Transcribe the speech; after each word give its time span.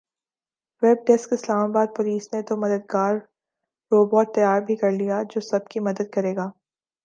web 0.81 0.99
desk 1.07 1.33
اسلام 1.33 1.59
آباد 1.61 1.87
police 1.97 2.23
نے 2.33 2.41
تو 2.41 2.57
مددگار 2.57 3.13
روبوٹ 3.91 4.33
تیار 4.35 4.61
بھی 4.61 4.75
کرلیا 4.75 5.21
جو 5.29 5.41
سب 5.41 5.67
کی 5.67 5.79
مدد 5.79 6.11
کرے 6.13 6.35
گا 6.35 6.49